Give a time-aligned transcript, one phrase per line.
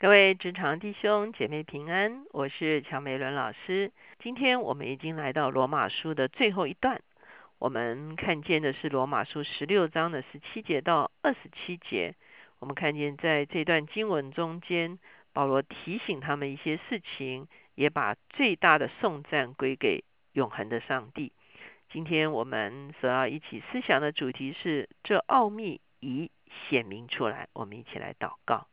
[0.00, 3.92] 各位职场弟兄姐妹平安，我是乔美伦老师。
[4.18, 7.00] 今天我们已经来到罗马书的最后一段，
[7.60, 12.16] 我们看见的是罗马书十六章的十七节到二十七节。
[12.58, 14.98] 我们看见在这段经文中间，
[15.32, 21.32] 保罗提醒他们一些事情，也把最大的颂赞归给永恒的上帝。
[21.88, 26.32] 今天我们所要一起思想的主题是：这奥秘已
[26.68, 27.48] 显明出来。
[27.52, 28.66] 我们一起来祷告。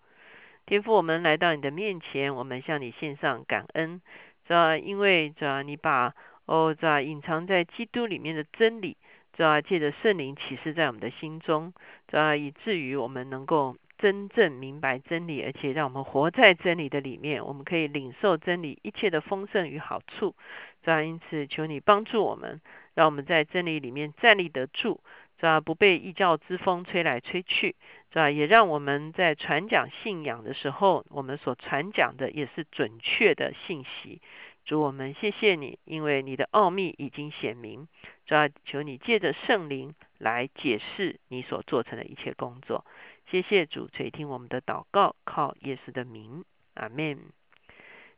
[0.72, 4.02] 天父，我们来到你的面前，我们向你献上感恩，
[4.48, 8.96] 这因为这你把哦这隐藏在基督里面的真理，
[9.34, 11.74] 这借着圣灵启示在我们的心中，
[12.07, 20.36] 这以至于我们能够真正明白真理，而且让我们活在真理的里面，我们可以领受真理一切的丰盛与好处。
[20.84, 22.62] 这因此求你帮助我们，
[22.93, 25.01] 让我们在真理里面站立得住。
[25.42, 27.76] 是不被异教之风吹来吹去，
[28.11, 28.29] 是吧？
[28.29, 34.22] 也让我们在传讲信仰的时候，我们所传讲的也是准确的信息。
[34.66, 37.88] 主我们谢谢你，因为你的奥秘已经显明，
[38.26, 42.86] 主要求你借着圣灵来解释你所做成的一切工作。
[43.30, 46.44] 谢谢主垂听我们的祷告，靠耶稣的名，
[46.76, 47.17] 阿门。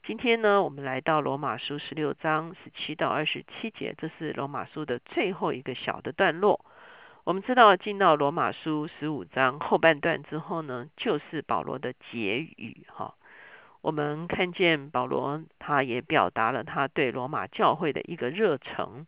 [0.06, 6.66] 今天呢，我们来到罗马书十六章十七到二十七节，这是罗马书的最后一个小的段落。
[7.26, 12.86] 我们知道，进到罗马书十五章后半段之后呢，就是保罗的结语。
[12.88, 13.16] 哈，
[13.80, 19.08] 我们看见保罗他也表达了他对罗马教会的一个热诚。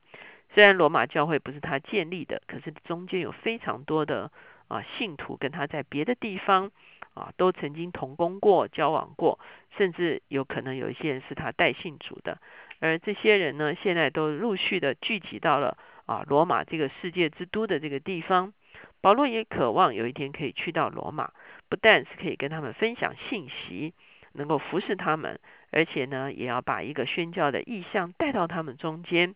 [0.53, 4.31] 虽然罗马教会不是他建立的，可是中间有非常多的
[4.69, 6.71] 啊信徒跟他在别的地方
[7.15, 9.41] 啊都曾经同工过、交往过，
[9.77, 12.37] 甚至有可能有一些人是他带信主的。
[12.79, 15.77] 而这些人呢，现在都陆续的聚集到了。
[16.05, 18.53] 啊，罗马这个世界之都的这个地方，
[19.01, 21.31] 保罗也渴望有一天可以去到罗马，
[21.69, 23.93] 不但是可以跟他们分享信息，
[24.33, 25.39] 能够服侍他们，
[25.71, 29.35] 而且呢，也要把一个宣教的意向带到他们中间。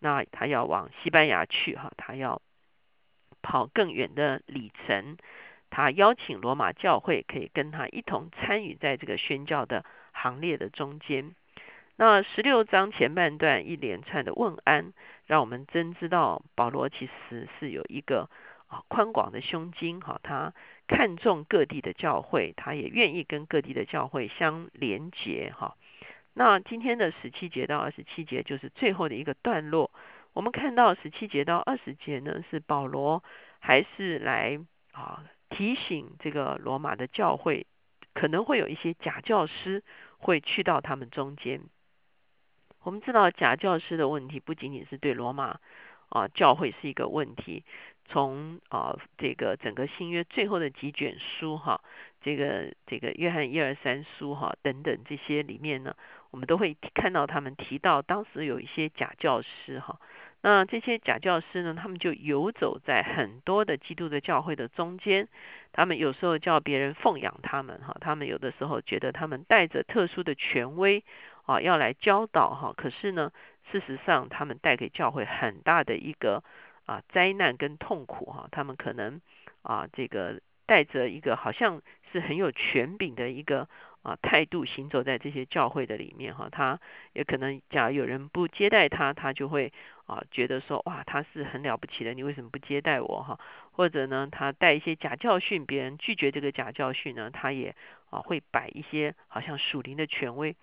[0.00, 2.40] 那他要往西班牙去，哈，他要
[3.42, 5.16] 跑更远的里程。
[5.70, 11.34] 他邀请罗马教会可以跟他一同参与在这个宣教的行列的中间。
[12.00, 14.92] 那十六章前半段一连串的问安，
[15.26, 18.30] 让我们真知道保罗其实是有一个
[18.68, 20.54] 啊宽广的胸襟哈，他
[20.86, 25.76] 看重各地的教会，他也愿意跟各地的教会相连结哈。
[26.34, 29.90] 那今天的十七节到二十七节就是最后的一个段落，
[30.34, 33.24] 我们看到十七节到二十节呢，是保罗
[33.58, 34.60] 还是来
[34.92, 37.66] 啊提醒这个罗马的教会，
[38.14, 39.82] 可能会有一些假教师
[40.18, 41.60] 会去到他们中间。
[42.82, 45.58] 我们知道假教师的问题不仅仅是对罗马
[46.08, 47.64] 啊教会是一个问题，
[48.06, 51.80] 从啊这个整个新约最后的几卷书哈，
[52.22, 55.94] 这个这个约翰一二三书哈等等这些里面呢，
[56.30, 60.00] 我们都会看到他们提到当时有一些假教师哈，
[60.40, 65.28] 那这些假教师呢，他们就游走在很多的基督的教会的中间，
[65.72, 71.04] 他们有时候叫别人奉养他们哈，他们有的时候觉得他们带着特殊的权威。
[71.48, 73.32] 啊，要来教导哈，可是呢，
[73.72, 76.44] 事实上他们带给教会很大的一个
[76.84, 79.22] 啊灾难跟痛苦哈，他们可能
[79.62, 81.80] 啊这个带着一个好像
[82.12, 83.66] 是很有权柄的一个
[84.08, 86.80] 啊态度行走在这些教会的里面哈，他
[87.12, 89.72] 也可能假如有人不接待他，他就会
[90.06, 93.38] 啊觉得说哇他是很了不起的，你为什么不接待我哈？
[93.72, 97.74] 或者呢，他带一些假教训，别人拒绝这个假教训呢，他也
[98.10, 100.56] 啊会摆一些好像属灵的权威。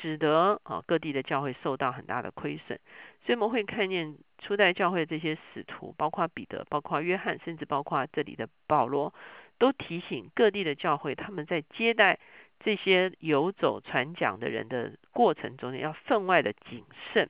[0.00, 2.78] 使得啊各地的教会受到很大的亏损，
[3.26, 9.12] 所以我们会看见初代教会这些使徒，包括彼得、包括约翰，甚至包括这里的保罗，
[9.58, 12.20] 都提醒各地的教会，他们在接待
[12.64, 17.28] 这些游走传讲的人的过程中，要分外的谨慎。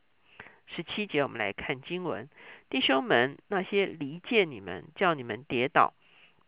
[0.67, 2.29] 十七节，我们来看经文：
[2.71, 5.95] 弟兄们，那些离间你们、叫你们跌倒、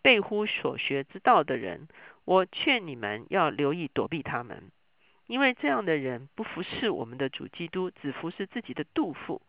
[0.03, 1.89] 背乎所学之道的人，
[2.25, 4.71] 我劝你们要留意躲避他们。
[5.27, 9.41] 因为这样的人不服侍我们的主基督，只服侍自己的肚腹，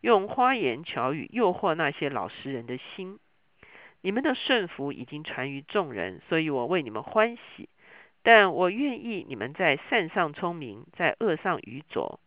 [0.00, 3.18] 用花言巧语诱惑那些老实人的心。
[4.02, 7.68] 你们的顺服已经传于众人，所以我为你们欢喜。
[8.26, 12.18] 但我愿意你们在善上聪明，在恶上愚拙。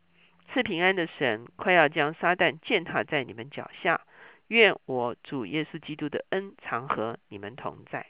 [0.47, 3.99] 赐平安的神快要将撒旦践踏在你们脚下。
[4.47, 8.05] 愿我主耶稣基督的恩常和你们同在。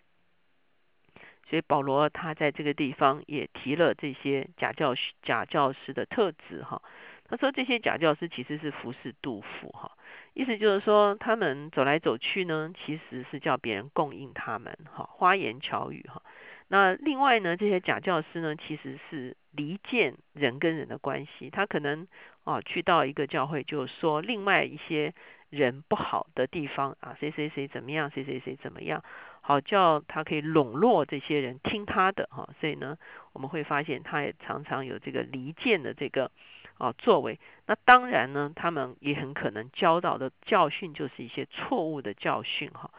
[1.49, 4.93] 所以保罗他在这个地方也提了这些假教
[5.23, 6.79] 假教师的特质哈。
[7.27, 9.91] 他说这些假教师其实是服侍杜甫哈，
[10.35, 16.21] 意思就是说他们走来走去呢，其实是叫别人供应他们哈，花言巧语哈。
[16.71, 21.49] 那另外呢，这些假教师呢，其实是离间人跟人的关系。
[21.49, 22.07] 他可能
[22.43, 25.13] 啊去到一个教会，就说另外一些
[25.49, 29.03] 人不好的地方啊，谁谁谁怎么样，谁谁谁怎么样，
[29.41, 32.47] 好叫他可以笼络这些人听他的哈。
[32.61, 32.97] 所以呢，
[33.33, 36.29] 我们会发现他也常常有这个离间的这个
[36.77, 37.39] 啊作为。
[37.65, 42.91] 那当然呢，他们也很可能教导的教训就是一些错误的教训哈。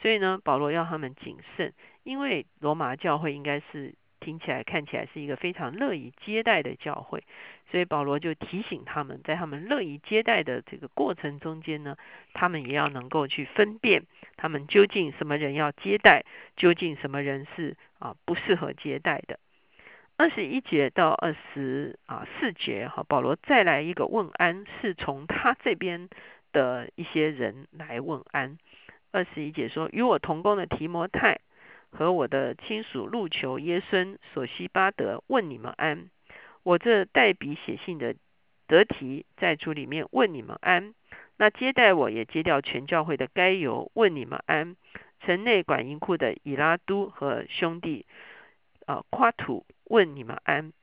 [0.00, 1.72] 所以呢，保罗要他们谨慎。
[2.04, 7.22] 因为罗马教会应该是听起来看起来是一个非常乐意接待的教会，
[7.70, 11.96] 所以保罗就提醒他们在他们乐意接待的这个过程中间呢，
[12.32, 14.04] 他们也要能够去分辨
[14.38, 16.24] 他们究竟什么人要接待，
[16.56, 19.38] 究竟什么人是啊不适合接待的。
[20.16, 26.08] 二十一节到二十啊四节哈，保罗再来一个问安，是从他这边
[26.52, 28.58] 的一些人来问安。
[29.12, 31.40] 二十一节说，与我同工的提摩太。
[31.90, 36.10] 和我的亲属路求耶孙索西巴德问你们安。
[36.62, 38.14] 我这代笔写信的
[38.66, 40.92] 得提在主里面问你们安。
[41.38, 44.76] 那接待我也接掉全教会的该由问你们安。
[45.20, 48.04] 城内管银库的以拉都和兄弟
[48.84, 50.74] 啊夸土问你们安。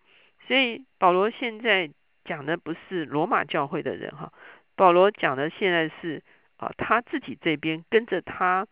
[0.47, 1.91] 所以保罗现在
[2.23, 4.33] 讲的不是罗马教会的人哈，
[4.75, 6.23] 保罗讲的现在是
[6.57, 8.67] 啊他自己这边跟着他。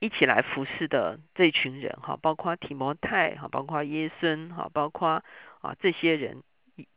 [0.00, 5.24] 一起来服侍的这群人哈，包括提摩太哈，包括耶孙哈，包括
[5.60, 6.44] 啊这些人，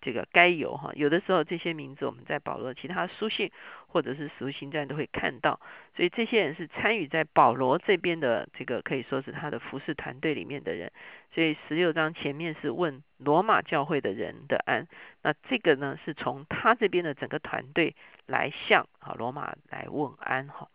[0.01, 3.51] 这个该有哈，有的时候这些名字我们在保罗其他书信
[3.87, 5.59] 或者是书信传都会看到，
[5.95, 10.91] 所以这些人是参与在保罗这边的这个可以说是他的服侍团队里面的人，
[11.33, 14.87] 所以十六章前面是问罗马教会的人的安，
[15.21, 17.95] 那这个呢是从他这边的整个团队
[18.25, 20.67] 来向啊罗马来问安哈。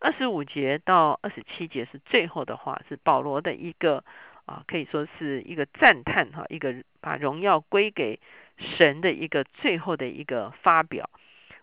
[0.00, 4.04] 二十五节到二十七节是最后的话，是保罗的一个
[4.48, 8.18] 啊，可以说是一个赞叹哈，一个把荣耀归给
[8.56, 11.10] 神的一个最后的一个发表。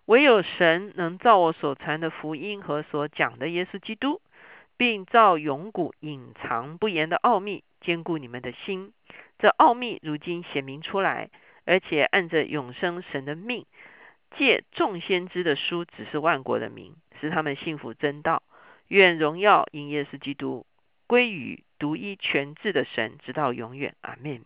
[0.05, 4.21] 唯有神能照我所传的福音和所讲的耶稣基督，
[4.77, 8.93] 并照永古隐藏不言的奥秘，兼顾你们的心。
[9.39, 11.31] 这奥秘如今显明出来，
[11.65, 13.65] 而且按着永生神的命，
[14.37, 16.95] 借众先知的书指示万国的名。
[17.19, 18.43] 使他们幸福真道，
[18.89, 20.67] 愿荣耀因耶稣基督
[21.07, 23.95] 归于独一全智的神，直到永远。
[24.01, 24.43] 阿门。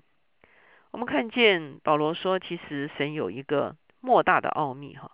[0.91, 5.11] 我们看见保罗说，其实神有一个莫大的奥秘哈，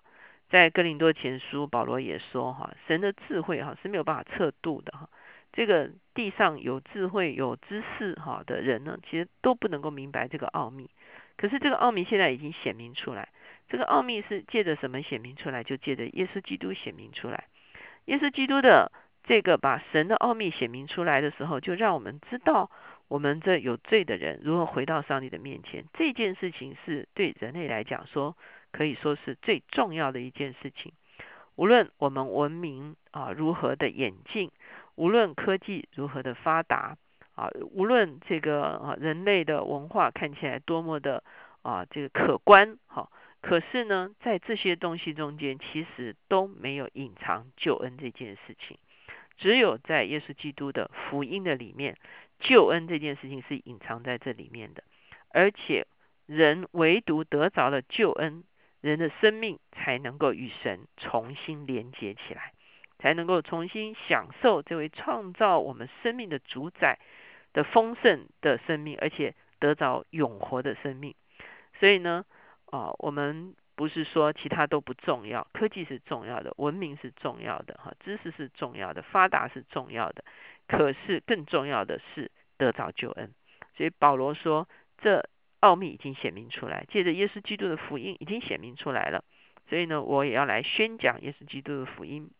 [0.49, 5.09] 在哥林多前书，保罗也说哈，神的智慧哈是没有办法测度的哈。
[5.51, 10.89] 这个地上有智慧有知识哈的人呢，其实都不能够明白这个奥秘。
[11.37, 13.29] 可是这个奥秘现在已经显明出来。
[13.67, 15.63] 这个奥秘是借着什么显明出来？
[15.63, 17.45] 就借着耶稣基督显明出来。
[18.05, 18.91] 耶稣基督的
[19.27, 22.69] 这个把神的奥秘显明出来的时候，就让我们知道
[23.07, 25.85] 我们这有罪的人如何回到上帝的面前。
[25.93, 28.37] 这件事情是对人类来讲说，
[28.71, 30.93] 可以说是最重要的一件事情。
[31.55, 34.51] 无论我们文明啊如何的演进，
[34.95, 36.97] 无论科技如何的发达
[37.35, 41.23] 啊，无论这个啊人类的文化看起来多么的
[41.63, 43.09] 啊这个可观，哈。
[43.41, 48.77] 可是呢，在这些东西中间，其实都没有隐藏救恩这件事情。
[49.37, 51.97] 只有在耶稣基督的福音的里面，
[52.39, 54.83] 救恩这件事情是隐藏在这里面的。
[55.29, 55.87] 而且，
[56.25, 58.43] 人唯独得着了救恩，
[58.81, 62.53] 人的生命才能够与神重新连接起来，
[62.99, 66.99] 才能够重新享受这位创造我们生命的主宰
[67.53, 71.15] 的丰盛的生命，而且得着永活的生命。
[71.79, 72.25] 所以呢。
[72.71, 80.23] 啊，我们不是说其他都不重要，科技是重要的，文明是重要的，哈，知识是重要的，发达是重要的，
[80.67, 83.33] 可是更重要的是得着救恩。
[83.75, 85.27] 所以保罗说，这
[85.59, 89.23] 奥秘已经显明出来，借着耶稣基督的福音已经显明出来了。
[89.67, 92.31] 所以呢，我也要来宣讲耶稣基督的福音，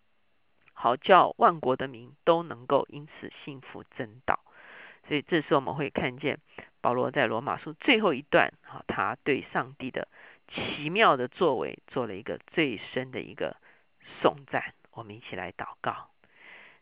[0.74, 4.39] 好叫万国的民都能够因此幸福真道。
[5.08, 6.39] 所以这时候我们会看见。
[6.82, 10.08] 保罗在罗马书最后一段，哈，他对上帝的
[10.48, 13.56] 奇妙的作为做了一个最深的一个
[14.22, 14.74] 颂赞。
[14.92, 16.10] 我们一起来祷告。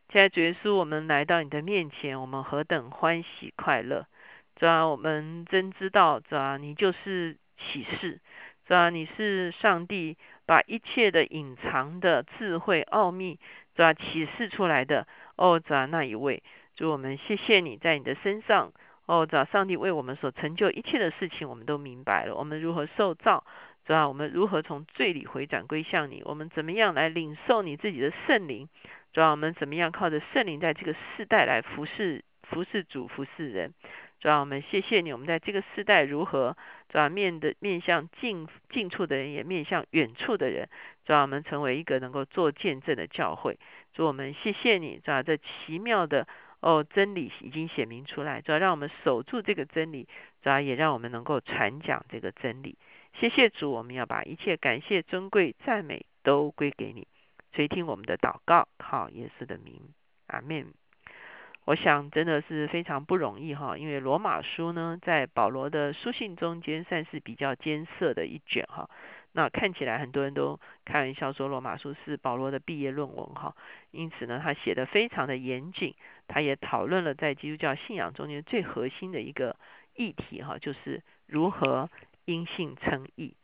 [0.09, 4.05] 现在主耶稣，我们来到你的面前，我们何等欢喜快乐！
[4.55, 8.21] 主啊，我们真知道，主啊，你就是启示，
[8.67, 10.15] 主啊，你是上帝
[10.45, 13.39] 把一切的隐藏的智慧奥秘，
[13.73, 15.07] 主啊，启示出来的。
[15.35, 16.43] 哦，主啊，那一位，
[16.75, 18.71] 主我们谢谢你在你的身上。
[19.05, 22.35] 哦，主上帝为我们所成就一切的事情，我们都明白了。
[22.35, 23.43] 我们如何受造，
[23.85, 26.21] 主啊，我们如何从罪里回转归向你？
[26.23, 28.69] 我们怎么样来领受你自己的圣灵？
[29.11, 33.73] 主啊，我们怎么样靠着圣灵在这个世代来服侍服侍主，服侍人。
[34.21, 36.55] 主要我们谢谢你，我们在这个世代如何
[36.87, 40.69] 主要面的面向近近处的人，也面向远处的人，
[41.05, 43.59] 主要我们成为一个能够做见证的教会。
[43.93, 46.25] 主我们谢谢你，主要这奇妙的
[46.63, 50.07] 哦真理已经显明出来，主要让我们守住这个真理，
[50.41, 52.77] 主要也让我们能够传讲这个真理。
[53.19, 57.05] 谢谢主，我们要把一切感谢、尊贵、赞美都归给你。
[57.51, 59.79] 垂听我们的祷告，靠耶稣的名，
[60.27, 60.73] 阿门。
[61.65, 68.89] 我想真的是非常不容易哈，因为罗马书呢，在保罗的书信中间算是比较艰涩的一卷哈。
[69.31, 73.55] 那看起来很多人都开玩笑说罗马书是保罗的毕业论文哈，
[73.91, 75.95] 因此呢，他写的非常的严谨，
[76.27, 79.55] 他也讨论了在基督教信仰中间最核心的一个
[79.95, 81.89] 议题哈，就是如何
[82.25, 83.35] 因信称义。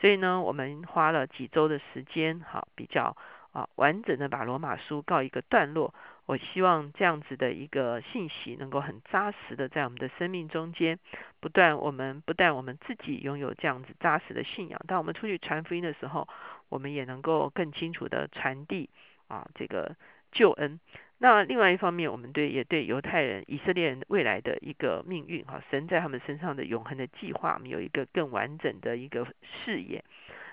[0.00, 3.16] 所以呢，我们花了几周的时间哈，比较。
[3.56, 5.94] 啊，完整的把罗马书告一个段落。
[6.26, 10.98] 我希望这样子的一个信息能够很扎实的在我们的生命中间
[11.40, 11.78] 不断。
[11.78, 16.28] 我们不但我们自己拥有这样子扎实的信仰，当我们出去传福音的时候，
[16.68, 18.90] 我们也能够更清楚的传递
[19.28, 19.96] 啊这个
[20.32, 20.78] 救恩。
[21.16, 29.26] 那另外一方面，我们对也对犹太人、以色列人未来的一个命运哈，神在他们身上的永恒的计划，我们有一个更完整的一个
[29.64, 30.04] 视野，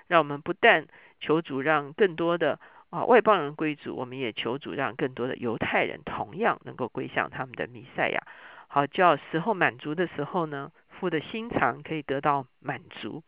[0.08, 0.88] 让我们不但
[1.20, 2.62] 求主让更多的。
[2.94, 8.22] 啊，外邦人归主，我们也求主让更多的犹太人同样能够归向他们的弥赛亚。
[8.68, 13.24] 好，叫时候满足的时候呢，父的心肠可以得到满足，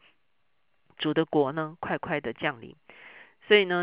[0.97, 2.75] 主的国呢快快的降临。
[3.47, 3.73] 所以呢。